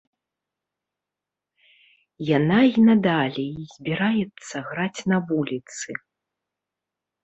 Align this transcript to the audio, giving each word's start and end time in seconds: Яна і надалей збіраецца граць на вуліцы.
Яна 2.37 2.59
і 2.73 2.87
надалей 2.89 3.53
збіраецца 3.77 4.57
граць 4.73 5.01
на 5.15 5.25
вуліцы. 5.31 5.89